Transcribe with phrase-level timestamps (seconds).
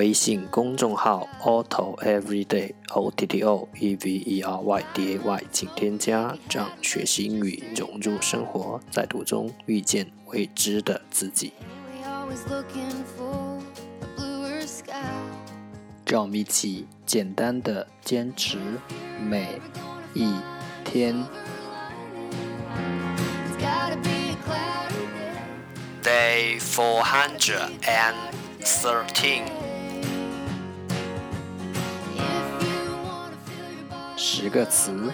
[0.00, 11.52] 微信公众号 Otto Everyday O T T O E V E R Y D A Y，请添加，让学习英语融入生活，在途中遇见未知的自己。
[16.06, 18.56] 让我们一起简单的坚持
[19.22, 19.60] 每
[20.14, 20.32] 一
[20.82, 21.14] 天。
[26.02, 28.14] Day four hundred and
[28.62, 29.59] thirteen。
[34.22, 35.10] 十个词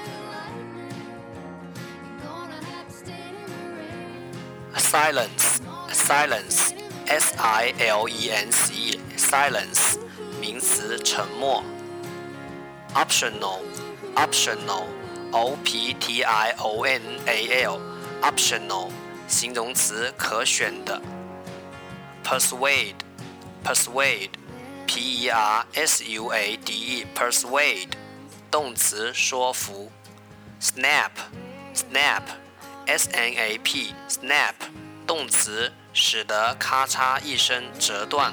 [4.75, 9.97] ：silence，silence，s i l e n c e，silence，
[10.41, 11.63] 名词，沉默
[12.95, 18.91] ；optional，optional，o p t i o n a l，optional，
[19.29, 21.01] 形容词，可选的
[22.25, 22.97] persuade
[23.65, 24.31] persuade
[24.89, 26.03] perouse
[27.15, 27.91] perceade
[28.51, 29.93] 动词说服
[30.61, 34.55] ，snap，snap，s n a p，snap，
[35.07, 38.33] 动词使得咔嚓一声折断。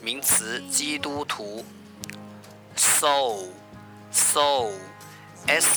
[0.00, 1.64] 名词基督徒。
[2.76, 3.40] Sew，sew，s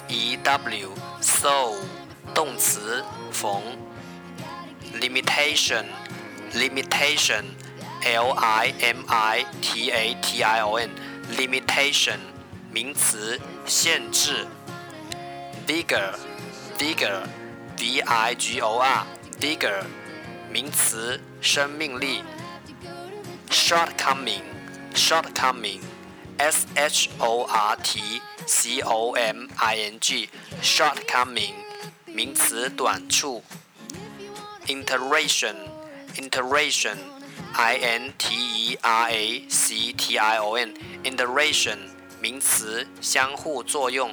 [0.08, 1.76] e w，sew，
[2.34, 3.62] 动词缝。
[4.94, 5.86] Limitation。
[6.55, 7.45] limitation,
[8.05, 10.91] l i m i t a t i o n,
[11.37, 12.19] limitation
[12.73, 14.47] 名词，限制。
[15.67, 16.15] vigor,
[16.79, 17.23] vigor,
[17.77, 19.05] v i g o r,
[19.39, 19.85] vigor
[20.51, 22.23] 名词，生命力。
[23.51, 24.43] shortcoming,
[24.95, 25.81] shortcoming,
[26.39, 30.29] s h o r t c o m i n g,
[30.63, 31.55] shortcoming
[32.07, 33.43] 名词，短处。
[34.67, 35.55] iteration
[36.17, 36.99] Iteration,
[37.55, 40.75] I N T E R A C T I O N,
[41.05, 41.79] iteration
[42.21, 44.13] 名词，相互作用。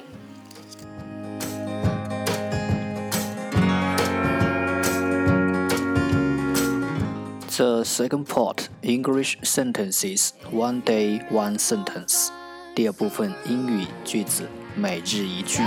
[7.56, 12.28] The second part English sentences one day one sentence
[12.74, 15.62] 第二部分英语句子每日一句。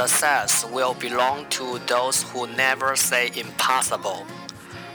[0.00, 4.26] Success will belong to those who never say impossible.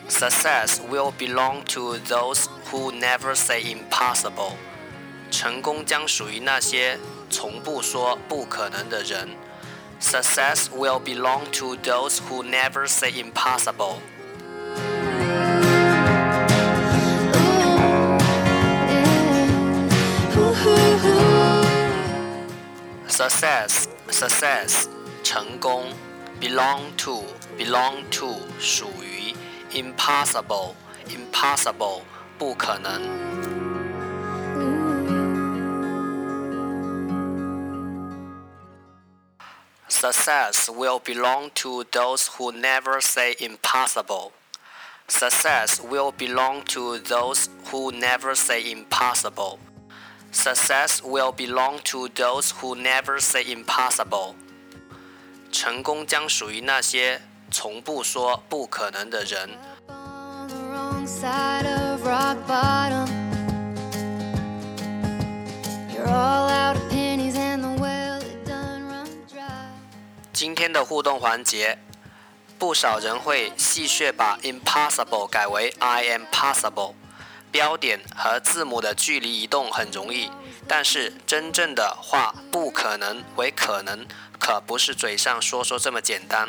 [0.07, 4.57] Success will belong to those who never say impossible.
[5.31, 6.99] 成功将属于那些
[7.29, 9.29] 从不说不可能的人。
[10.01, 14.01] Success will belong to those who never say impossible.
[23.07, 24.87] Success, success.
[25.25, 25.93] 成功，
[26.39, 29.35] belong to，belong to 属于，
[29.71, 32.01] impossible，impossible
[32.37, 33.01] 不可能。
[39.87, 44.31] Success will belong to those who never say impossible.
[45.07, 49.59] Success will belong to those who never say impossible.
[50.31, 54.35] Success will belong to those who never say impossible.
[55.56, 57.18] 成功将属于那些
[57.50, 59.48] 从不说不可能的人。
[70.34, 71.78] 今天的互动环节，
[72.58, 76.92] 不少人会戏谑把 impossible 改为 I am possible。
[77.50, 80.30] 标点和字母的距离移动很容易，
[80.68, 84.06] 但是真正的化不可能为可能。
[84.38, 86.48] 可不是嘴上说说这么简单，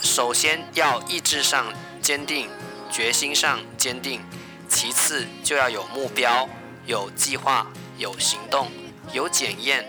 [0.00, 1.66] 首先要意志上
[2.00, 2.48] 坚定，
[2.90, 4.22] 决心上坚定，
[4.68, 6.48] 其次就要有目标、
[6.86, 7.66] 有计划、
[7.98, 8.70] 有行动、
[9.12, 9.84] 有检验，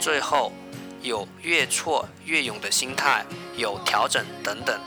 [0.00, 0.52] 最后
[1.00, 3.24] 有越挫越勇的心态，
[3.56, 4.78] 有调整等等。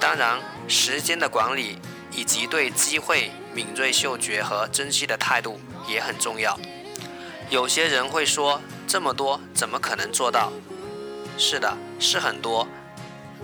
[0.00, 1.78] 当然，时间的管理
[2.10, 6.58] 以及对机会敏锐嗅觉和珍惜的态度也很重要。
[7.54, 10.52] 有些人会说，这么多怎么可能做到？
[11.38, 12.66] 是的，是很多，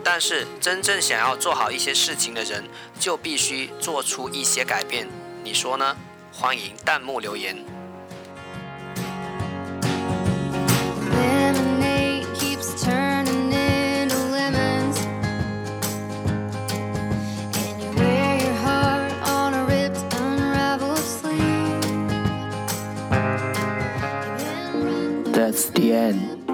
[0.02, 2.64] 但是真正想要做好一些事情的人，
[2.98, 5.06] 就必须做出一些改变。
[5.44, 5.96] 你说呢？
[6.32, 7.64] 欢迎弹幕留言。